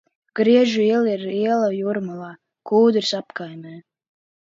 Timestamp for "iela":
0.85-1.11, 1.33-1.67